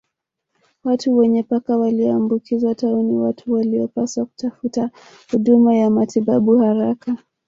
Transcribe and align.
Watu 0.83 1.17
wenye 1.17 1.43
paka 1.43 1.77
walioambukizwa 1.77 2.75
tauni 2.75 3.17
Watu 3.17 3.53
wanaopaswa 3.53 4.25
kutafuta 4.25 4.89
huduma 5.31 5.75
ya 5.75 5.89
matibabu 5.89 6.57
haraka 6.57 7.15